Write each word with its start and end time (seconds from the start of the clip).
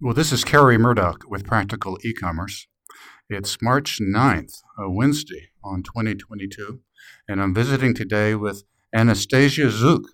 Well, 0.00 0.14
this 0.14 0.30
is 0.30 0.44
Kerry 0.44 0.78
Murdock 0.78 1.24
with 1.28 1.44
Practical 1.44 1.98
E-commerce. 2.04 2.68
It's 3.28 3.60
March 3.60 3.98
9th, 4.00 4.62
a 4.78 4.88
Wednesday 4.88 5.48
on 5.64 5.82
2022, 5.82 6.78
and 7.26 7.42
I'm 7.42 7.52
visiting 7.52 7.94
today 7.94 8.36
with 8.36 8.62
Anastasia 8.94 9.62
Zhuk. 9.62 10.04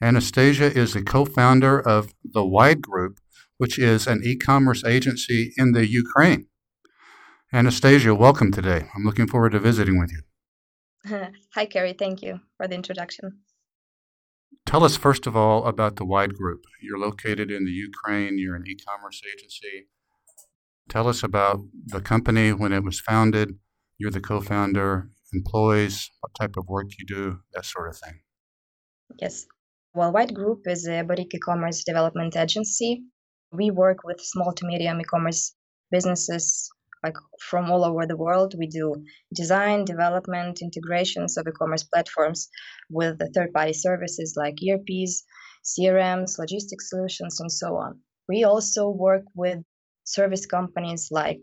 Anastasia 0.00 0.72
is 0.74 0.94
the 0.94 1.02
co-founder 1.02 1.86
of 1.86 2.14
the 2.24 2.46
Whide 2.46 2.80
Group, 2.80 3.20
which 3.58 3.78
is 3.78 4.06
an 4.06 4.22
e-commerce 4.24 4.82
agency 4.86 5.52
in 5.58 5.72
the 5.72 5.86
Ukraine. 5.86 6.46
Anastasia, 7.52 8.14
welcome 8.14 8.50
today. 8.50 8.88
I'm 8.96 9.04
looking 9.04 9.26
forward 9.26 9.52
to 9.52 9.58
visiting 9.58 9.98
with 9.98 10.12
you. 10.12 11.28
Hi, 11.54 11.66
Kerry. 11.66 11.92
Thank 11.92 12.22
you 12.22 12.40
for 12.56 12.66
the 12.66 12.74
introduction. 12.74 13.40
Tell 14.70 14.84
us, 14.84 14.96
first 14.96 15.26
of 15.26 15.34
all, 15.34 15.66
about 15.66 15.96
the 15.96 16.04
Whide 16.04 16.32
Group. 16.32 16.64
You're 16.80 16.96
located 16.96 17.50
in 17.50 17.64
the 17.64 17.72
Ukraine, 17.72 18.38
you're 18.38 18.54
an 18.54 18.62
e 18.68 18.76
commerce 18.76 19.20
agency. 19.32 19.88
Tell 20.88 21.08
us 21.08 21.24
about 21.24 21.58
the 21.86 22.00
company 22.00 22.52
when 22.52 22.72
it 22.72 22.84
was 22.84 23.00
founded. 23.00 23.58
You're 23.98 24.12
the 24.12 24.20
co 24.20 24.40
founder, 24.40 25.10
employees, 25.32 26.08
what 26.20 26.34
type 26.40 26.54
of 26.56 26.68
work 26.68 26.86
you 26.96 27.04
do, 27.04 27.40
that 27.52 27.64
sort 27.64 27.88
of 27.88 27.96
thing. 27.98 28.20
Yes. 29.18 29.44
Well, 29.92 30.12
Whide 30.12 30.36
Group 30.36 30.60
is 30.66 30.86
a 30.86 31.02
boutique 31.02 31.34
e 31.34 31.40
commerce 31.40 31.82
development 31.82 32.36
agency. 32.36 33.02
We 33.50 33.72
work 33.72 34.04
with 34.04 34.20
small 34.20 34.52
to 34.52 34.64
medium 34.64 35.00
e 35.00 35.04
commerce 35.12 35.52
businesses 35.90 36.70
like 37.02 37.16
from 37.40 37.70
all 37.70 37.84
over 37.84 38.06
the 38.06 38.16
world. 38.16 38.54
We 38.58 38.66
do 38.66 39.04
design, 39.34 39.84
development, 39.84 40.60
integrations 40.62 41.36
of 41.36 41.46
e-commerce 41.46 41.84
platforms 41.84 42.48
with 42.90 43.18
the 43.18 43.30
third-party 43.34 43.72
services 43.72 44.34
like 44.36 44.58
ERPs, 44.62 45.24
CRMs, 45.64 46.38
logistics 46.38 46.90
solutions, 46.90 47.40
and 47.40 47.50
so 47.50 47.76
on. 47.76 48.00
We 48.28 48.44
also 48.44 48.88
work 48.88 49.24
with 49.34 49.58
service 50.04 50.46
companies 50.46 51.08
like 51.10 51.40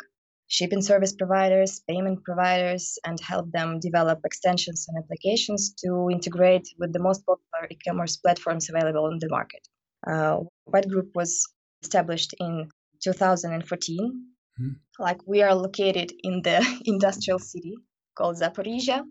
shipping 0.48 0.81
service 0.81 1.14
providers, 1.14 1.81
payment 1.90 2.24
providers, 2.24 2.98
and 3.06 3.20
help 3.20 3.52
them 3.52 3.80
develop 3.80 4.20
extensions 4.24 4.86
and 4.88 4.98
applications 5.03 5.74
to 5.84 6.09
integrate 6.12 6.68
with 6.80 6.94
the 6.94 7.00
most 7.00 7.26
popular 7.26 7.68
e-commerce 7.70 8.18
platforms 8.18 8.70
available 8.70 9.06
on 9.06 9.18
the 9.20 9.30
market. 9.30 9.68
Uh, 10.06 10.38
Whide 10.66 10.90
Group 10.90 11.09
was 11.16 11.44
established 11.84 12.34
in 12.40 12.70
2014 13.03 14.28
Mm-hmm. 14.59 14.73
Like 15.00 15.19
we 15.27 15.41
are 15.41 15.55
located 15.55 16.11
in 16.23 16.41
the 16.41 16.66
industrial 16.86 17.39
city 17.39 17.75
called 18.17 18.38
Zaporizhzhia, 18.38 19.03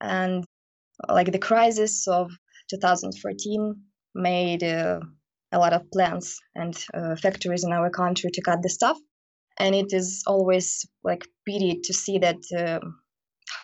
and 0.00 0.44
like 1.08 1.32
the 1.32 1.38
crisis 1.38 2.06
of 2.08 2.30
2014 2.70 3.74
made 4.14 4.62
uh, 4.62 5.00
a 5.52 5.58
lot 5.58 5.72
of 5.72 5.90
plants 5.90 6.40
and 6.54 6.74
uh, 6.94 7.16
factories 7.16 7.64
in 7.64 7.72
our 7.72 7.90
country 7.90 8.30
to 8.32 8.42
cut 8.42 8.62
the 8.62 8.70
stuff, 8.70 8.98
and 9.58 9.74
it 9.74 9.92
is 9.92 10.22
always 10.26 10.86
like 11.02 11.26
pity 11.46 11.80
to 11.84 11.92
see 11.92 12.18
that 12.18 12.40
uh, 12.56 12.80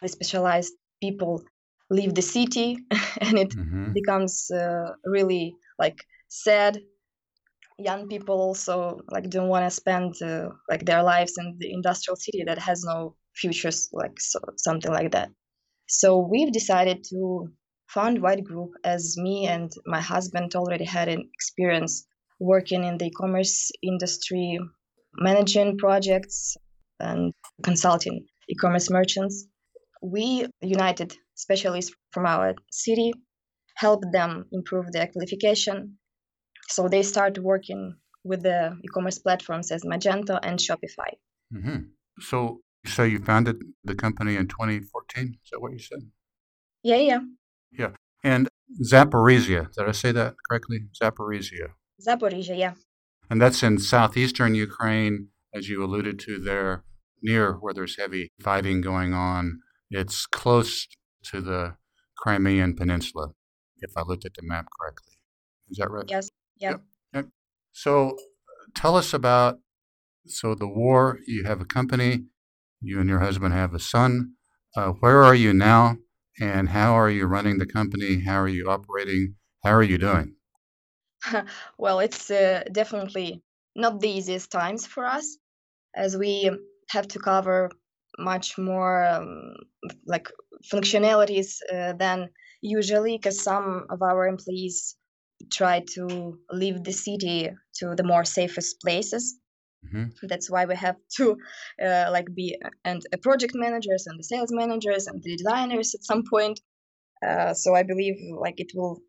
specialized 0.07 0.73
people 1.03 1.43
leave 1.91 2.15
the 2.15 2.23
city, 2.23 2.79
and 3.21 3.39
it 3.39 3.51
mm-hmm. 3.51 3.93
becomes 3.93 4.51
uh, 4.51 4.93
really 5.05 5.55
like 5.79 6.05
sad 6.29 6.79
young 7.83 8.09
people 8.09 8.41
also 8.41 9.01
like 9.11 9.29
don't 9.31 9.49
want 9.49 9.65
to 9.65 9.71
spend 9.71 10.15
uh, 10.23 10.49
like 10.69 10.85
their 10.85 11.03
lives 11.03 11.35
in 11.39 11.57
the 11.59 11.73
industrial 11.73 12.17
city 12.17 12.45
that 12.47 12.59
has 12.59 12.85
no 12.85 13.15
futures 13.35 13.89
like 13.93 14.21
so, 14.21 14.39
something 14.57 14.93
like 14.93 15.13
that. 15.13 15.31
So 15.89 16.19
we've 16.19 16.53
decided 16.53 17.05
to 17.11 17.51
found 17.89 18.23
Whide 18.23 18.45
group 18.45 18.71
as 18.85 19.17
me 19.17 19.47
and 19.47 19.73
my 19.87 20.01
husband 20.01 20.55
already 20.55 20.85
had 20.85 21.09
an 21.09 21.29
experience 21.35 22.07
working 22.39 22.85
in 22.85 22.99
the 22.99 23.07
e-commerce 23.07 23.71
industry 23.83 24.59
managing 25.15 25.77
projects 25.77 26.57
and 27.01 27.33
consulting 27.63 28.27
e-commerce 28.49 28.91
merchants. 28.91 29.47
We 30.03 30.47
united 30.63 31.17
specialists 31.35 31.93
from 32.13 32.27
our 32.27 32.55
city 32.71 33.13
helped 33.77 34.07
them 34.13 34.47
improve 34.53 34.93
their 34.93 35.09
qualification 35.09 35.99
so 36.71 36.89
they 36.89 37.03
start 37.03 37.39
working 37.39 37.97
with 38.25 38.43
the 38.43 38.79
e-commerce 38.85 39.19
platforms 39.19 39.71
as 39.71 39.83
Magento 39.83 40.39
and 40.43 40.59
Shopify. 40.59 41.13
Mm-hmm. 41.53 41.79
So, 42.21 42.61
so 42.87 43.03
you 43.03 43.19
founded 43.19 43.57
the 43.85 43.95
company 43.95 44.37
in 44.37 44.47
2014. 44.47 45.39
Is 45.43 45.51
that 45.51 45.61
what 45.61 45.73
you 45.73 45.79
said? 45.79 46.01
Yeah, 46.83 46.97
yeah, 46.97 47.21
yeah. 47.73 47.91
And 48.23 48.49
Zaporizhzhia, 48.83 49.73
did 49.73 49.89
I 49.89 49.93
say 49.93 50.13
that 50.13 50.35
correctly? 50.49 50.81
Zaporizhzhia. 51.03 51.71
Zaporizhzhia, 52.07 52.59
yeah. 52.59 52.75
And 53.29 53.41
that's 53.41 53.63
in 53.63 53.79
southeastern 53.79 54.55
Ukraine, 54.55 55.29
as 55.55 55.69
you 55.69 55.85
alluded 55.85 56.19
to 56.21 56.39
there, 56.39 56.85
near 57.23 57.55
where 57.55 57.75
there's 57.75 57.97
heavy 57.97 58.29
fighting 58.41 58.81
going 58.81 59.13
on. 59.13 59.61
It's 59.91 60.27
close 60.27 60.87
to 61.25 61.41
the 61.41 61.77
Crimean 62.17 62.77
Peninsula, 62.77 63.29
if 63.79 63.91
I 63.97 64.03
looked 64.03 64.25
at 64.25 64.35
the 64.35 64.43
map 64.43 64.67
correctly. 64.79 65.15
Is 65.71 65.79
that 65.79 65.91
right? 65.91 66.05
Yes. 66.09 66.31
Yep. 66.61 66.83
yep. 67.15 67.29
So 67.73 68.17
tell 68.75 68.97
us 68.97 69.15
about 69.15 69.59
so 70.27 70.55
the 70.55 70.69
war. 70.69 71.19
You 71.27 71.45
have 71.45 71.61
a 71.61 71.65
company. 71.65 72.25
You 72.81 73.01
and 73.01 73.09
your 73.09 73.21
husband 73.21 73.55
have 73.55 73.75
a 73.75 73.79
son. 73.79 74.35
Uh, 74.77 74.91
where 75.01 75.23
are 75.23 75.35
you 75.35 75.53
now, 75.53 75.97
and 76.41 76.69
how 76.69 76.95
are 76.95 77.11
you 77.11 77.27
running 77.27 77.59
the 77.59 77.67
company? 77.67 78.21
How 78.21 78.41
are 78.41 78.49
you 78.49 78.71
operating? 78.71 79.35
How 79.65 79.73
are 79.73 79.83
you 79.83 79.99
doing? 79.99 80.37
well, 81.79 82.01
it's 82.01 82.31
uh, 82.31 82.65
definitely 82.73 83.43
not 83.75 84.01
the 84.01 84.09
easiest 84.09 84.51
times 84.51 84.87
for 84.87 85.05
us, 85.05 85.39
as 85.95 86.17
we 86.17 86.51
have 86.91 87.09
to 87.09 87.19
cover 87.19 87.71
much 88.19 88.59
more 88.59 89.05
um, 89.05 89.55
like 90.07 90.31
functionalities 90.73 91.57
uh, 91.73 91.93
than 91.95 92.29
usually, 92.63 93.17
because 93.17 93.43
some 93.43 93.87
of 93.91 94.03
our 94.03 94.27
employees 94.27 94.97
try 95.51 95.83
to 95.95 96.39
leave 96.51 96.85
the 96.85 96.93
city 96.93 97.51
to 97.77 97.95
the 97.95 98.05
more 98.05 98.25
safest 98.25 98.81
places. 98.81 99.37
Mm-hmm. 99.87 100.27
that's 100.29 100.51
why 100.51 100.67
we 100.67 100.77
have 100.77 100.97
to 101.17 101.39
uh, 101.83 102.11
like 102.13 102.27
be 102.35 102.55
and 102.85 103.01
uh, 103.15 103.17
project 103.17 103.55
managers 103.55 104.07
and 104.07 104.19
the 104.19 104.23
sales 104.23 104.53
managers 104.53 105.07
and 105.07 105.23
the 105.23 105.35
designers 105.37 105.95
at 105.95 106.05
some 106.05 106.23
point. 106.31 106.61
Uh, 107.27 107.55
so 107.55 107.75
i 107.75 107.83
believe 107.83 108.17
like 108.39 108.61
it 108.61 108.73
will 108.75 109.01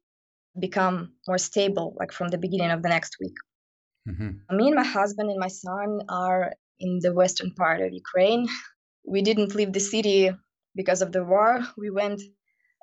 become 0.60 1.14
more 1.28 1.38
stable 1.38 1.94
like 2.00 2.14
from 2.14 2.30
the 2.30 2.38
beginning 2.38 2.72
of 2.72 2.82
the 2.84 2.90
next 2.90 3.18
week. 3.20 3.36
Mm-hmm. 4.08 4.56
me 4.58 4.68
and 4.68 4.76
my 4.76 4.84
husband 4.84 5.30
and 5.30 5.40
my 5.40 5.50
son 5.50 6.00
are 6.08 6.54
in 6.80 7.00
the 7.02 7.14
western 7.14 7.52
part 7.52 7.82
of 7.82 7.92
ukraine. 7.92 8.48
We 9.06 9.22
didn't 9.22 9.56
leave 9.56 9.74
the 9.74 9.80
city 9.80 10.32
because 10.76 11.02
of 11.02 11.12
the 11.12 11.24
war. 11.24 11.60
We 11.78 11.90
went 11.90 12.22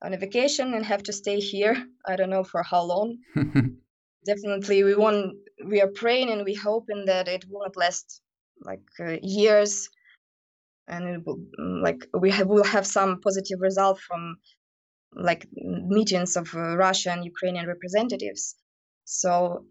on 0.03 0.14
a 0.14 0.19
vacation 0.19 0.75
and 0.75 0.84
have 0.84 1.03
to 1.04 1.12
stay 1.12 1.41
here. 1.41 1.76
I 2.06 2.16
don't 2.16 2.31
know 2.31 2.44
for 2.44 2.62
how 2.62 2.82
long. 2.82 3.19
Definitely, 4.26 4.84
we 4.84 4.94
want. 4.94 5.36
We 5.64 5.81
are 5.81 5.88
praying 5.88 6.31
and 6.31 6.44
we 6.44 6.54
hoping 6.54 7.06
that 7.06 7.28
it 7.28 7.44
will 7.48 7.62
not 7.62 7.76
last 7.76 8.20
like 8.62 8.82
uh, 9.00 9.16
years, 9.22 9.88
and 10.86 11.09
it 11.09 11.26
will, 11.26 11.38
mm, 11.59 11.82
like 11.82 12.06
we 12.12 12.31
have 12.31 12.47
will 12.47 12.64
have 12.64 12.86
some 12.86 13.20
positive 13.20 13.60
result 13.60 14.00
from 14.00 14.38
like 15.12 15.47
meetings 15.53 16.36
of 16.36 16.54
uh, 16.54 16.76
Russia 16.76 17.10
and 17.12 17.25
Ukrainian 17.25 17.66
representatives. 17.66 18.56
So 19.04 19.65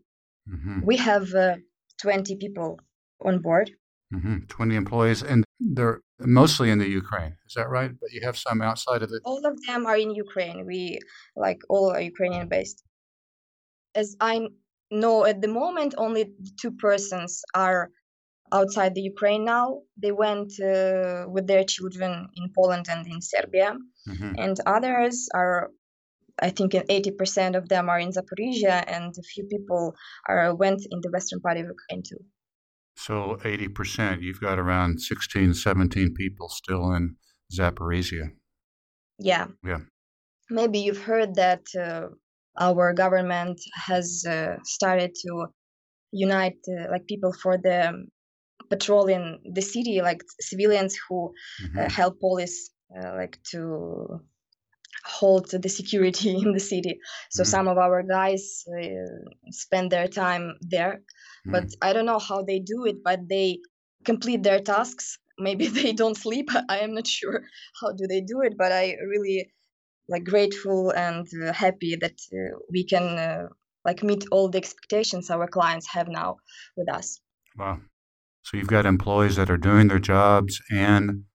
mm-hmm. 0.49 0.79
we 0.83 0.97
have 0.97 1.33
uh, 1.33 1.57
20 2.01 2.35
people 2.37 2.79
on 3.23 3.39
board. 3.39 3.71
Mm-hmm. 4.13 4.45
20 4.47 4.75
employees, 4.75 5.21
and 5.21 5.43
they're 5.59 5.99
mostly 6.19 6.69
in 6.69 6.79
the 6.79 6.87
Ukraine. 6.87 7.35
Is 7.45 7.55
that 7.55 7.69
right? 7.69 7.91
But 7.99 8.11
you 8.13 8.21
have 8.23 8.37
some 8.37 8.61
outside 8.61 9.03
of 9.03 9.11
it. 9.11 9.21
All 9.25 9.45
of 9.45 9.61
them 9.65 9.85
are 9.85 9.97
in 9.97 10.11
Ukraine. 10.15 10.65
We 10.65 10.99
like 11.35 11.59
all 11.67 11.91
are 11.91 11.99
Ukrainian 11.99 12.47
based. 12.47 12.83
As 13.95 14.15
I 14.21 14.47
know 14.91 15.25
at 15.25 15.41
the 15.41 15.49
moment, 15.49 15.95
only 15.97 16.31
two 16.61 16.71
persons 16.71 17.41
are 17.53 17.89
outside 18.53 18.95
the 18.95 19.01
Ukraine 19.01 19.43
now. 19.43 19.81
They 20.01 20.13
went 20.13 20.53
uh, 20.59 21.25
with 21.27 21.47
their 21.47 21.65
children 21.65 22.29
in 22.37 22.53
Poland 22.57 22.85
and 22.89 23.05
in 23.05 23.21
Serbia, 23.21 23.75
mm-hmm. 24.07 24.33
and 24.37 24.57
others 24.65 25.27
are. 25.33 25.71
I 26.39 26.51
think 26.51 26.73
80% 26.73 27.55
of 27.57 27.67
them 27.67 27.89
are 27.89 27.99
in 27.99 28.11
Zaporizhzhia, 28.11 28.83
and 28.85 29.11
a 29.17 29.23
few 29.23 29.45
people 29.45 29.95
are 30.29 30.53
went 30.53 30.81
in 30.91 30.99
the 31.01 31.09
western 31.09 31.39
part 31.41 31.57
of 31.57 31.65
Ukraine 31.65 32.03
too. 32.03 32.23
So 32.97 33.37
80%, 33.43 34.21
you've 34.21 34.41
got 34.41 34.57
around 34.57 34.99
16, 34.99 35.53
17 35.53 36.13
people 36.15 36.49
still 36.49 36.91
in 36.93 37.15
Zaporizhzhia. 37.53 38.31
Yeah. 39.19 39.47
Yeah. 39.63 39.81
Maybe 40.49 40.79
you've 40.79 41.03
heard 41.03 41.35
that 41.35 41.61
uh, 41.79 42.07
our 42.59 42.93
government 42.93 43.59
has 43.73 44.25
uh, 44.27 44.57
started 44.63 45.11
to 45.25 45.47
unite 46.11 46.57
uh, 46.67 46.89
like 46.89 47.05
people 47.05 47.33
for 47.33 47.57
the 47.57 48.07
patrolling 48.69 49.39
the 49.53 49.61
city, 49.61 50.01
like 50.01 50.21
civilians 50.41 50.97
who 51.07 51.27
uh, 51.27 51.67
mm-hmm. 51.67 51.89
help 51.89 52.19
police 52.19 52.71
uh, 52.97 53.13
like 53.15 53.37
to 53.51 54.21
hold 55.07 55.49
the 55.51 55.69
security 55.69 56.31
in 56.43 56.53
the 56.53 56.59
city. 56.59 56.99
So 57.31 57.43
Mhm. 57.43 57.47
some 57.51 57.67
of 57.67 57.77
our 57.77 58.03
guys 58.03 58.63
uh, 58.67 59.29
spend 59.51 59.91
their 59.91 60.07
time 60.07 60.57
there, 60.61 61.01
but 61.45 61.63
Mhm. 61.63 61.73
I 61.81 61.93
don't 61.93 62.05
know 62.05 62.19
how 62.19 62.43
they 62.43 62.59
do 62.59 62.85
it, 62.85 63.03
but 63.03 63.27
they 63.29 63.59
complete 64.05 64.43
their 64.43 64.59
tasks. 64.61 65.17
Maybe 65.39 65.67
they 65.79 65.93
don't 65.93 66.17
sleep. 66.17 66.49
I 66.69 66.79
am 66.79 66.93
not 66.95 67.07
sure 67.07 67.43
how 67.81 67.91
do 67.93 68.07
they 68.07 68.21
do 68.21 68.41
it, 68.41 68.57
but 68.57 68.71
I 68.71 68.95
really 69.13 69.51
like 70.09 70.25
grateful 70.25 70.91
and 70.91 71.27
uh, 71.43 71.53
happy 71.53 71.95
that 71.95 72.19
uh, 72.33 72.57
we 72.71 72.85
can 72.85 73.17
uh, 73.19 73.47
like 73.85 74.03
meet 74.03 74.25
all 74.31 74.49
the 74.49 74.57
expectations 74.59 75.29
our 75.29 75.47
clients 75.47 75.87
have 75.87 76.07
now 76.09 76.37
with 76.77 76.89
us. 76.89 77.21
Wow. 77.57 77.81
So 78.43 78.57
you've 78.57 78.67
got 78.67 78.85
employees 78.85 79.35
that 79.37 79.49
are 79.49 79.57
doing 79.57 79.87
their 79.89 79.99
jobs 79.99 80.61
and 80.71 81.25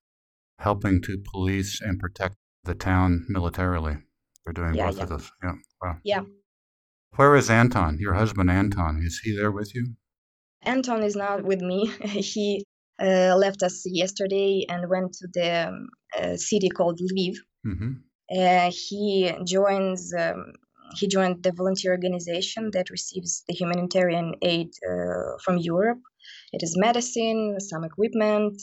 helping 0.59 1.03
to 1.03 1.19
police 1.33 1.81
and 1.81 2.01
protect 2.01 2.37
the 2.65 2.75
town 2.75 3.27
militarily. 3.29 3.97
They're 4.45 4.53
doing 4.53 4.75
Yeah, 4.75 4.87
both 4.87 4.97
yeah. 4.97 5.03
of 5.03 5.09
those. 5.09 5.31
Yeah. 5.43 5.53
Wow. 5.81 5.97
Yeah. 6.05 6.23
Where 7.17 7.37
is 7.37 7.51
Anton, 7.51 7.99
your 7.99 8.15
husband 8.15 8.51
Anton? 8.51 9.03
Is 9.05 9.21
he 9.23 9.37
there 9.37 9.51
with 9.51 9.75
you? 9.75 9.95
Anton 10.63 11.03
is 11.03 11.17
not 11.17 11.45
with 11.45 11.61
me. 11.61 11.87
he 12.05 12.65
uh, 13.01 13.37
left 13.37 13.63
us 13.63 13.83
yesterday 13.85 14.65
and 14.69 14.89
went 14.89 15.13
to 15.15 15.29
the 15.33 15.69
um, 15.69 15.89
uh, 16.19 16.37
city 16.37 16.69
called 16.69 17.01
Lviv. 17.01 17.37
Mm-hmm. 17.67 17.93
Uh, 18.35 18.71
he 18.71 19.33
joins. 19.45 20.13
Um, 20.15 20.53
he 20.95 21.09
joined 21.09 21.43
the 21.43 21.53
volunteer 21.53 21.93
organization 21.93 22.71
that 22.75 22.91
receives 22.91 23.45
the 23.49 23.55
humanitarian 23.55 24.35
aid 24.43 24.69
uh, 24.87 25.39
from 25.43 25.57
Europe. 25.57 26.01
It 26.53 26.63
is 26.63 26.77
medicine, 26.77 27.57
some 27.61 27.83
equipment, 27.83 28.61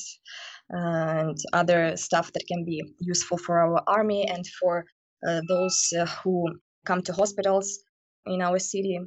and 0.69 1.37
other 1.53 1.97
stuff 1.97 2.31
that 2.33 2.45
can 2.47 2.63
be 2.65 2.83
useful 2.99 3.37
for 3.37 3.59
our 3.59 3.81
army 3.87 4.27
and 4.27 4.45
for 4.59 4.85
uh, 5.27 5.41
those 5.47 5.89
uh, 5.99 6.05
who 6.05 6.45
come 6.85 7.01
to 7.01 7.13
hospitals 7.13 7.79
in 8.25 8.41
our 8.41 8.59
city. 8.59 8.99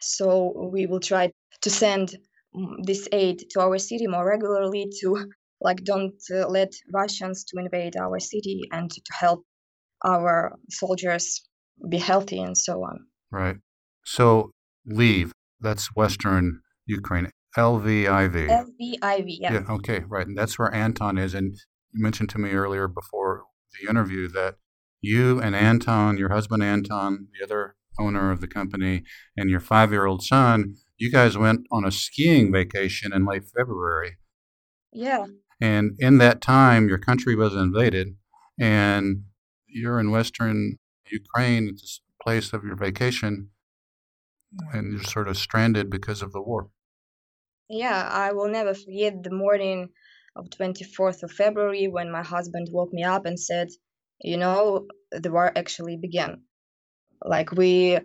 So 0.00 0.70
we 0.72 0.86
will 0.86 1.00
try 1.00 1.32
to 1.62 1.70
send 1.70 2.16
mm, 2.56 2.76
this 2.82 3.08
aid 3.12 3.44
to 3.50 3.60
our 3.60 3.78
city 3.78 4.06
more 4.06 4.26
regularly 4.26 4.90
to 5.00 5.26
like 5.60 5.84
don't 5.84 6.20
uh, 6.34 6.48
let 6.48 6.72
Russians 6.92 7.44
to 7.44 7.60
invade 7.60 7.96
our 7.96 8.18
city 8.18 8.62
and 8.72 8.90
to 8.90 9.12
help 9.12 9.44
our 10.04 10.52
soldiers 10.70 11.46
be 11.88 11.98
healthy 11.98 12.40
and 12.40 12.56
so 12.56 12.82
on. 12.82 13.06
Right. 13.30 13.56
So 14.04 14.50
Lviv. 14.88 15.30
That's 15.60 15.96
Western 15.96 16.60
Ukraine. 16.86 17.30
LVIV. 17.56 18.48
LVIV, 18.48 19.36
yeah. 19.40 19.52
Yeah, 19.52 19.64
okay, 19.70 20.04
right. 20.08 20.26
And 20.26 20.36
that's 20.36 20.58
where 20.58 20.72
Anton 20.74 21.18
is. 21.18 21.34
And 21.34 21.56
you 21.92 22.02
mentioned 22.02 22.30
to 22.30 22.38
me 22.38 22.50
earlier 22.50 22.88
before 22.88 23.44
the 23.80 23.88
interview 23.88 24.28
that 24.28 24.56
you 25.00 25.40
and 25.40 25.54
Anton, 25.54 26.18
your 26.18 26.30
husband 26.30 26.62
Anton, 26.62 27.28
the 27.38 27.44
other 27.44 27.76
owner 27.98 28.30
of 28.30 28.40
the 28.40 28.48
company, 28.48 29.04
and 29.36 29.50
your 29.50 29.60
five 29.60 29.92
year 29.92 30.06
old 30.06 30.22
son, 30.22 30.76
you 30.96 31.10
guys 31.10 31.36
went 31.36 31.66
on 31.70 31.84
a 31.84 31.90
skiing 31.90 32.52
vacation 32.52 33.12
in 33.12 33.24
late 33.26 33.44
February. 33.56 34.16
Yeah, 34.92 35.26
And 35.60 35.96
in 35.98 36.18
that 36.18 36.40
time, 36.40 36.88
your 36.88 36.98
country 36.98 37.34
was 37.34 37.54
invaded, 37.54 38.16
and 38.58 39.24
you're 39.66 39.98
in 39.98 40.10
Western 40.10 40.78
Ukraine, 41.10 41.68
it's 41.68 41.82
this 41.82 42.00
place 42.22 42.52
of 42.52 42.64
your 42.64 42.76
vacation, 42.76 43.50
and 44.72 44.92
you're 44.92 45.02
sort 45.02 45.28
of 45.28 45.36
stranded 45.36 45.90
because 45.90 46.22
of 46.22 46.32
the 46.32 46.40
war. 46.40 46.70
Yeah. 47.82 48.08
I 48.26 48.32
will 48.32 48.48
never 48.48 48.74
forget 48.74 49.22
the 49.22 49.30
morning 49.44 49.88
of 50.36 50.50
24th 50.50 51.22
of 51.22 51.32
February 51.32 51.86
when 51.88 52.10
my 52.10 52.22
husband 52.22 52.68
woke 52.72 52.92
me 52.92 53.04
up 53.04 53.26
and 53.26 53.38
said, 53.38 53.68
you 54.20 54.36
know, 54.36 54.86
the 55.10 55.30
war 55.30 55.50
actually 55.56 55.96
began. 55.96 56.42
Like 57.24 57.52
we 57.52 57.98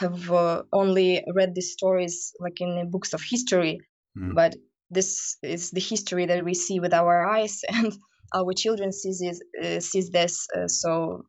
have 0.00 0.30
uh, 0.30 0.62
only 0.72 1.24
read 1.34 1.54
these 1.54 1.72
stories 1.72 2.32
like 2.40 2.60
in 2.60 2.76
the 2.76 2.84
books 2.84 3.12
of 3.14 3.22
history, 3.22 3.80
Mm. 4.16 4.34
but 4.34 4.56
this 4.90 5.36
is 5.42 5.70
the 5.72 5.80
history 5.80 6.24
that 6.26 6.42
we 6.44 6.54
see 6.54 6.80
with 6.80 6.94
our 6.94 7.26
eyes 7.36 7.60
and 7.68 7.92
our 8.34 8.52
children 8.54 8.92
sees 8.92 9.18
this, 9.20 9.40
uh, 9.62 9.80
sees 9.80 10.08
this 10.10 10.46
uh, 10.56 10.68
so 10.68 11.22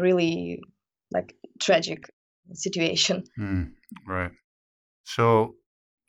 really 0.00 0.60
like 1.12 1.34
tragic 1.60 2.00
situation 2.54 3.24
Mm, 3.38 3.72
right. 4.06 4.32
So 5.04 5.56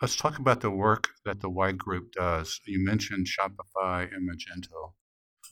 let's 0.02 0.16
talk 0.16 0.40
about 0.40 0.62
the 0.62 0.72
work 0.72 1.10
that 1.26 1.42
the 1.42 1.50
Whide 1.50 1.78
Group 1.78 2.12
does. 2.14 2.60
You 2.66 2.84
mentioned 2.84 3.28
Shopify 3.28 4.10
and 4.12 4.30
Magento. 4.30 4.94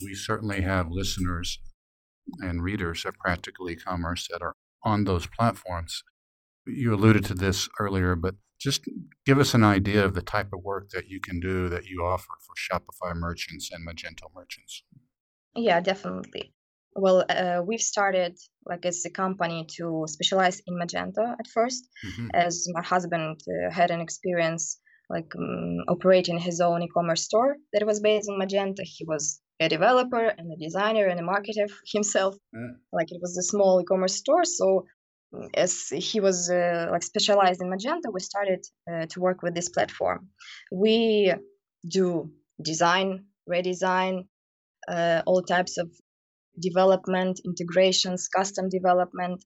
We 0.03 0.15
certainly 0.15 0.61
have 0.61 0.89
listeners 0.89 1.59
and 2.39 2.63
readers 2.63 3.05
of 3.05 3.15
Practical 3.15 3.69
E-commerce 3.69 4.27
that 4.31 4.41
are 4.41 4.55
on 4.83 5.03
those 5.03 5.27
platforms. 5.27 6.03
You 6.65 6.93
alluded 6.93 7.25
to 7.25 7.33
this 7.33 7.69
earlier, 7.79 8.15
but 8.15 8.35
just 8.59 8.85
give 9.25 9.39
us 9.39 9.53
an 9.53 9.63
idea 9.63 10.03
of 10.03 10.15
the 10.15 10.21
type 10.21 10.49
of 10.53 10.63
work 10.63 10.89
that 10.89 11.07
you 11.07 11.19
can 11.19 11.39
do 11.39 11.69
that 11.69 11.85
you 11.85 12.03
offer 12.03 12.33
for 12.45 12.55
Shopify 12.55 13.15
merchants 13.15 13.69
and 13.71 13.87
Magento 13.87 14.27
merchants. 14.35 14.83
yeah 15.55 15.79
definitely 15.79 16.53
well 16.95 17.23
uh, 17.29 17.61
we've 17.65 17.81
started 17.93 18.37
like 18.65 18.85
as 18.85 19.03
a 19.05 19.09
company 19.09 19.65
to 19.77 20.05
specialize 20.07 20.61
in 20.67 20.73
magento 20.75 21.23
at 21.41 21.47
first 21.47 21.83
Mhm. 22.07 22.29
as 22.33 22.53
my 22.75 22.81
husband 22.93 23.39
uh, 23.47 23.71
had 23.79 23.91
an 23.91 24.01
experience 24.01 24.79
like 25.09 25.31
um, 25.35 25.77
operating 25.87 26.37
his 26.39 26.61
own 26.61 26.81
e-commerce 26.83 27.23
store 27.29 27.55
that 27.73 27.85
was 27.85 27.99
based 27.99 28.29
on 28.29 28.39
magento 28.39 28.81
he 28.83 29.03
was 29.05 29.41
a 29.59 29.67
developer 29.69 30.25
and 30.37 30.47
a 30.51 30.57
designer 30.65 31.05
and 31.07 31.19
a 31.19 31.23
marketer 31.23 31.67
himself 31.95 32.35
Yeah. 32.53 32.71
like 32.97 33.09
it 33.15 33.19
was 33.21 33.37
a 33.37 33.43
small 33.53 33.73
e-commerce 33.81 34.15
store 34.23 34.45
so 34.59 34.65
mm, 35.33 35.47
as 35.63 35.73
he 36.09 36.19
was 36.27 36.37
uh, 36.49 36.87
like 36.93 37.03
specialized 37.03 37.61
in 37.63 37.69
magento 37.75 38.07
we 38.15 38.21
started 38.31 38.61
uh, 38.91 39.05
to 39.11 39.17
work 39.27 39.39
with 39.43 39.53
this 39.55 39.69
platform 39.75 40.19
we 40.83 40.97
do 41.97 42.05
design 42.71 43.07
redesign 43.53 44.13
uh, 44.93 45.21
all 45.27 45.41
types 45.55 45.77
of 45.77 45.87
development 46.59 47.39
integrations 47.45 48.27
custom 48.27 48.69
development 48.69 49.43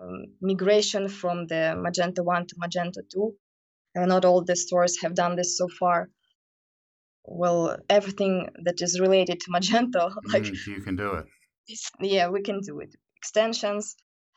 um, 0.00 0.24
migration 0.40 1.08
from 1.08 1.46
the 1.46 1.74
magento 1.84 2.24
1 2.24 2.46
to 2.48 2.54
magento 2.56 3.00
2 3.12 3.36
uh, 3.96 4.06
not 4.06 4.24
all 4.24 4.44
the 4.44 4.56
stores 4.56 4.98
have 5.02 5.14
done 5.14 5.36
this 5.36 5.56
so 5.56 5.68
far. 5.68 6.10
Well 7.24 7.76
everything 7.88 8.48
that 8.64 8.80
is 8.80 9.00
related 9.00 9.40
to 9.40 9.50
magento 9.50 10.14
like 10.32 10.44
Mm, 10.44 10.66
you 10.66 10.80
can 10.82 10.96
do 10.96 11.12
it. 11.14 11.26
yeah 12.00 12.28
we 12.28 12.42
can 12.42 12.60
do 12.60 12.80
it. 12.80 12.94
Extensions 13.16 13.96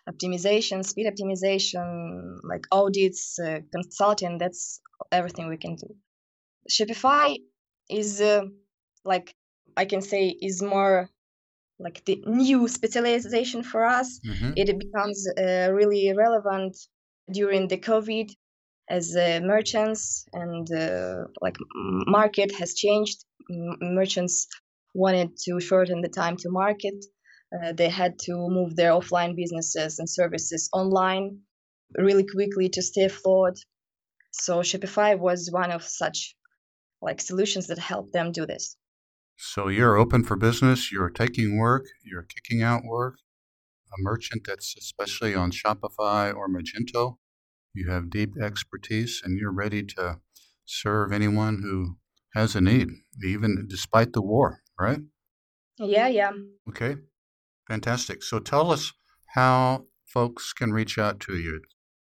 optimization 0.10 0.84
speed 0.84 1.08
optimization 1.14 2.38
like 2.44 2.66
audits 2.72 3.38
uh, 3.40 3.60
consulting 3.72 4.38
that's 4.40 4.82
everything 5.12 5.48
we 5.50 5.58
can 5.58 5.76
do. 5.76 5.90
Shopify 6.70 7.36
is 7.90 8.22
uh, 8.22 8.44
like 9.06 9.36
i 9.78 9.86
can 9.86 10.02
say 10.02 10.24
is 10.30 10.62
more 10.62 11.10
like 11.80 12.04
the 12.06 12.22
new 12.28 12.68
specialization 12.68 13.64
for 13.64 13.86
us 13.86 14.20
hmm 14.24 14.54
it 14.56 14.68
becomes 14.80 15.20
uh, 15.38 15.70
really 15.80 16.14
relevant 16.14 16.76
during 17.32 17.68
the 17.68 17.78
covid 17.78 18.30
as 18.90 19.16
uh, 19.16 19.40
merchants 19.44 20.26
and 20.34 20.68
uh, 20.74 21.26
like 21.42 21.58
market 21.76 22.52
has 22.60 22.74
changed. 22.74 23.18
M- 23.50 23.78
merchants 24.00 24.48
wanted 24.94 25.30
to 25.46 25.60
shorten 25.60 26.02
the 26.02 26.10
time 26.10 26.36
to 26.38 26.50
market. 26.50 27.00
Uh, 27.56 27.74
they 27.74 27.90
had 27.90 28.20
to 28.20 28.34
move 28.58 28.76
their 28.76 28.92
offline 28.92 29.36
businesses 29.36 30.00
and 30.00 30.10
services 30.10 30.70
online 30.74 31.42
really 31.98 32.26
quickly 32.26 32.70
to 32.70 32.82
stay 32.82 33.06
afloat. 33.06 33.58
So 34.32 34.62
shopify 34.62 35.18
was 35.20 35.50
one 35.52 35.72
of 35.72 35.84
such 35.84 36.36
like 37.02 37.22
solutions 37.22 37.68
that 37.68 37.80
helped 37.80 38.14
them 38.14 38.32
do 38.34 38.46
this 38.48 38.78
So 39.42 39.70
you're 39.70 39.96
open 39.96 40.26
for 40.26 40.36
business, 40.36 40.92
you're 40.92 41.10
taking 41.10 41.58
work, 41.58 41.86
you're 42.04 42.24
kicking 42.24 42.62
out 42.62 42.84
work. 42.84 43.16
A 43.88 43.96
merchant 44.00 44.44
that's 44.46 44.76
especially 44.78 45.34
on 45.34 45.52
Shopify 45.52 46.36
or 46.36 46.50
Magento, 46.50 47.16
you 47.74 47.90
have 47.90 48.10
deep 48.10 48.34
expertise 48.38 49.22
and 49.24 49.40
you're 49.40 49.54
ready 49.54 49.82
to 49.82 50.20
serve 50.66 51.14
anyone 51.14 51.62
who 51.62 51.96
has 52.36 52.54
a 52.54 52.60
need, 52.60 52.90
even 53.24 53.66
despite 53.70 54.12
the 54.12 54.22
war, 54.22 54.60
right? 54.78 55.00
yeah 55.78 56.10
yeah 56.10 56.32
Okay, 56.68 56.98
fantastic. 57.66 58.24
So 58.24 58.40
tell 58.40 58.74
us 58.74 58.92
how 59.36 59.86
folks 60.06 60.52
can 60.52 60.74
reach 60.74 60.98
out 60.98 61.22
to 61.22 61.38
you. 61.38 61.62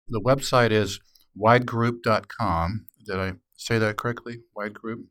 The 0.09 0.21
website 0.21 0.73
is 0.73 0.99
whidegroup.com. 1.41 2.87
Did 3.07 3.17
I 3.17 3.35
say 3.57 3.79
that 3.79 3.97
correctly? 3.97 4.41
Whide 4.55 4.75
Group? 4.75 5.07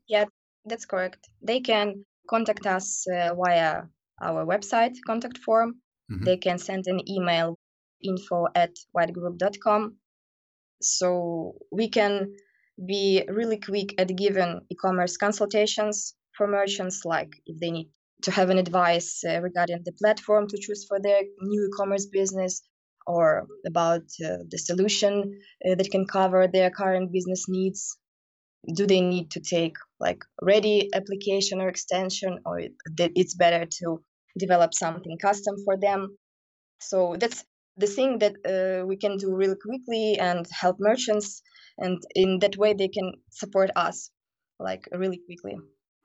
That's 0.65 0.85
correct. 0.85 1.27
They 1.41 1.59
can 1.59 2.05
contact 2.29 2.65
us 2.65 3.05
uh, 3.07 3.33
via 3.35 3.83
our 4.21 4.45
website 4.45 4.95
contact 5.05 5.37
form. 5.39 5.81
Mhm. 6.11 6.25
They 6.25 6.37
can 6.37 6.57
send 6.57 6.87
an 6.87 6.99
email 7.09 7.57
info 8.01 8.47
at 8.55 8.73
whidegroup.com. 8.95 9.97
So 10.81 11.55
we 11.71 11.89
can 11.89 12.35
be 12.93 13.23
really 13.27 13.59
quick 13.59 13.89
at 14.01 14.15
giving 14.15 14.61
e-commerce 14.71 15.17
consultations 15.17 16.15
for 16.35 16.47
merchants, 16.47 17.05
like 17.05 17.31
if 17.45 17.59
they 17.59 17.71
need 17.71 17.89
to 18.23 18.31
have 18.31 18.49
an 18.49 18.57
advice 18.57 19.23
uh, 19.23 19.41
regarding 19.41 19.81
the 19.83 19.91
platform 19.93 20.47
to 20.47 20.57
choose 20.57 20.85
for 20.87 20.99
their 20.99 21.21
new 21.41 21.61
e-commerce 21.67 22.05
business 22.07 22.61
or 23.07 23.47
about 23.65 24.03
uh, 24.25 24.37
the 24.49 24.57
solution 24.57 25.39
uh, 25.65 25.75
that 25.75 25.89
can 25.91 26.05
cover 26.05 26.47
their 26.47 26.69
current 26.69 27.11
business 27.11 27.47
needs 27.49 27.97
do 28.75 28.85
they 28.85 29.01
need 29.01 29.31
to 29.31 29.39
take 29.39 29.75
like 29.99 30.23
ready 30.41 30.89
application 30.93 31.61
or 31.61 31.67
extension 31.67 32.39
or 32.45 32.61
it's 32.97 33.35
better 33.35 33.65
to 33.65 34.03
develop 34.37 34.73
something 34.73 35.17
custom 35.17 35.55
for 35.65 35.77
them? 35.77 36.17
So 36.79 37.15
that's 37.19 37.43
the 37.77 37.87
thing 37.87 38.19
that 38.19 38.33
uh, 38.45 38.85
we 38.85 38.97
can 38.97 39.17
do 39.17 39.33
really 39.35 39.55
quickly 39.55 40.17
and 40.19 40.45
help 40.51 40.77
merchants 40.79 41.41
and 41.77 42.01
in 42.15 42.39
that 42.39 42.57
way 42.57 42.73
they 42.73 42.87
can 42.87 43.13
support 43.31 43.71
us 43.75 44.11
like 44.59 44.87
really 44.91 45.19
quickly. 45.25 45.57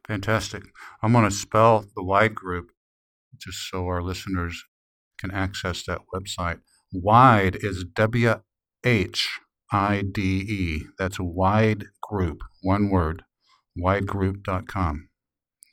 Fantastic. 0.07 0.63
I'm 1.03 1.13
going 1.13 1.25
to 1.25 1.31
spell 1.31 1.85
the 1.95 2.03
whide 2.03 2.35
group 2.35 2.71
just 3.39 3.69
so 3.69 3.87
our 3.87 4.03
listeners 4.03 4.65
can 5.19 5.31
access 5.31 5.83
that 5.85 6.01
website. 6.15 6.61
Whide 6.93 7.57
is 7.57 7.85
w 7.95 8.41
h 8.85 9.41
i 9.73 10.03
d 10.03 10.21
e. 10.23 10.87
That's 10.99 11.19
a 11.19 11.25
whide 11.25 11.87
group. 12.01 12.43
One 12.63 12.91
word. 12.91 13.23
Whidegroup.com 13.79 15.09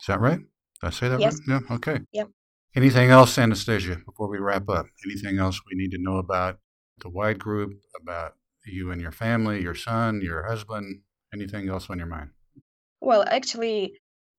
is 0.04 0.08
that 0.08 0.20
right? 0.20 0.40
Did 0.40 0.88
i 0.88 0.90
say 0.90 1.08
that 1.08 1.22
yes. 1.22 1.40
right 1.48 1.62
yeah 1.70 1.76
okay. 1.76 2.00
Yep. 2.12 2.30
Anything 2.76 3.10
else 3.10 3.38
anastasia 3.38 3.96
before 4.06 4.28
we 4.28 4.38
wrap 4.38 4.68
up? 4.68 4.88
Anything 5.06 5.40
else 5.40 5.62
we 5.70 5.78
need 5.78 5.92
to 5.92 5.98
know 5.98 6.18
about 6.18 6.60
the 6.98 7.10
whide 7.10 7.40
group 7.40 7.72
about 8.02 8.34
you 8.66 8.92
and 8.92 9.00
your 9.02 9.14
family, 9.14 9.62
your 9.62 9.76
son, 9.76 10.20
your 10.22 10.44
husband? 10.44 11.04
Anything 11.34 11.70
else 11.70 11.90
on 11.90 11.98
your 12.00 12.08
mind? 12.08 12.32
Well, 13.00 13.24
actually, 13.26 13.94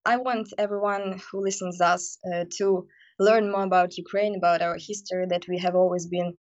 I 0.05 0.19
want 0.19 0.53
everyone 0.59 1.23
who 1.31 1.41
listens 1.43 1.81
us 1.81 2.19
uh, 2.31 2.45
to 2.59 2.87
learn 3.19 3.51
more 3.51 3.65
about 3.65 3.97
Ukraine, 3.97 4.35
about 4.37 4.61
our 4.61 4.77
history, 4.77 5.25
that 5.31 5.49
we 5.49 5.59
have 5.59 5.75
always 5.75 6.07
been 6.07 6.35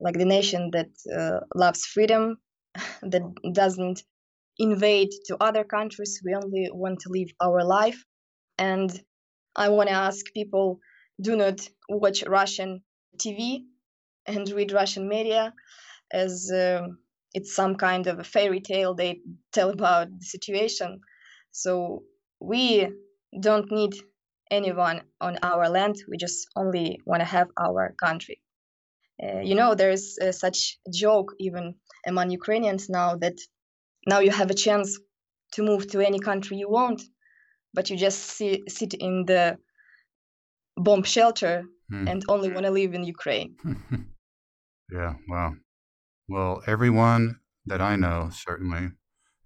like 0.00 0.18
the 0.18 0.26
nation 0.26 0.70
that 0.72 0.90
uh, 1.18 1.40
loves 1.54 1.86
freedom, 1.86 2.36
that 3.02 3.22
doesn't 3.52 4.02
invade 4.58 5.10
to 5.26 5.36
other 5.40 5.64
countries. 5.64 6.20
We 6.24 6.34
only 6.34 6.68
want 6.72 7.00
to 7.00 7.10
live 7.10 7.28
our 7.40 7.64
life. 7.64 8.04
And 8.58 8.90
I 9.54 9.68
want 9.70 9.88
to 9.88 9.94
ask 9.94 10.24
people 10.34 10.80
do 11.20 11.36
not 11.36 11.66
watch 11.88 12.24
Russian 12.26 12.82
TV 13.18 13.64
and 14.26 14.48
read 14.50 14.72
Russian 14.72 15.08
media 15.08 15.54
as. 16.12 16.50
Uh, 16.52 16.88
it's 17.34 17.54
some 17.54 17.76
kind 17.76 18.06
of 18.06 18.18
a 18.18 18.24
fairy 18.24 18.60
tale 18.60 18.94
they 18.94 19.20
tell 19.52 19.68
about 19.70 20.08
the 20.18 20.24
situation. 20.24 21.00
So 21.52 22.02
we 22.40 22.88
don't 23.38 23.70
need 23.70 23.94
anyone 24.50 25.02
on 25.20 25.38
our 25.42 25.68
land. 25.68 25.96
We 26.08 26.16
just 26.16 26.48
only 26.56 26.98
want 27.04 27.20
to 27.20 27.26
have 27.26 27.48
our 27.60 27.94
country. 28.02 28.40
Uh, 29.22 29.40
you 29.40 29.54
know, 29.54 29.74
there's 29.74 30.18
uh, 30.18 30.32
such 30.32 30.78
joke 30.92 31.32
even 31.38 31.74
among 32.06 32.30
Ukrainians 32.30 32.88
now 32.88 33.16
that 33.16 33.38
now 34.06 34.20
you 34.20 34.30
have 34.30 34.50
a 34.50 34.54
chance 34.54 34.98
to 35.52 35.62
move 35.62 35.90
to 35.90 36.00
any 36.00 36.18
country 36.18 36.56
you 36.56 36.68
want, 36.68 37.02
but 37.74 37.90
you 37.90 37.96
just 37.96 38.20
see, 38.20 38.64
sit 38.68 38.94
in 38.94 39.24
the 39.26 39.58
bomb 40.76 41.02
shelter 41.02 41.64
mm. 41.92 42.10
and 42.10 42.24
only 42.28 42.50
want 42.50 42.66
to 42.66 42.72
live 42.72 42.94
in 42.94 43.04
Ukraine. 43.04 43.56
yeah, 44.92 45.14
wow. 45.28 45.54
Well, 46.28 46.62
everyone 46.66 47.40
that 47.66 47.80
I 47.80 47.96
know, 47.96 48.30
certainly, 48.32 48.90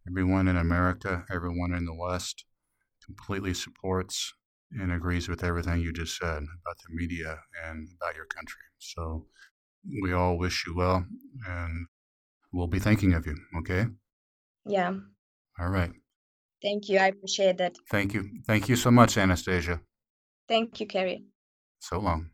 everyone 0.07 0.49
in 0.49 0.57
America, 0.57 1.25
everyone 1.31 1.73
in 1.75 1.85
the 1.85 1.95
West, 1.95 2.45
completely 3.05 3.55
supports 3.55 4.33
and 4.73 4.93
agrees 4.93 5.29
with 5.29 5.43
everything 5.43 5.81
you 5.81 5.93
just 5.93 6.17
said 6.17 6.43
about 6.43 6.79
the 6.79 6.95
media 6.95 7.41
and 7.65 7.89
about 8.01 8.17
your 8.17 8.27
country. 8.27 8.63
So 8.79 9.27
we 10.03 10.13
all 10.13 10.39
wish 10.39 10.65
you 10.67 10.77
well 10.77 11.05
and 11.47 11.87
we'll 12.53 12.67
be 12.67 12.79
thinking 12.79 13.15
of 13.15 13.27
you, 13.27 13.37
okay? 13.59 13.87
Yeah. 14.67 14.95
All 15.59 15.69
right. 15.69 15.93
Thank 16.63 16.89
you. 16.89 16.99
I 16.99 17.07
appreciate 17.07 17.57
that. 17.59 17.77
Thank 17.91 18.15
you. 18.15 18.29
Thank 18.47 18.69
you 18.69 18.77
so 18.77 18.91
much, 18.91 19.17
Anastasia. 19.17 19.81
Thank 20.49 20.81
you, 20.81 20.87
Kerry. 20.87 21.25
So 21.81 21.99
long. 21.99 22.31